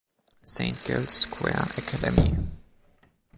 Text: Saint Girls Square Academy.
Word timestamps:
Saint 0.41 0.83
Girls 0.83 1.11
Square 1.13 1.67
Academy. 1.77 2.35